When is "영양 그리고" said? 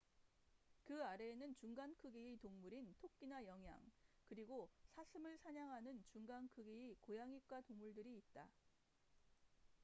3.45-4.67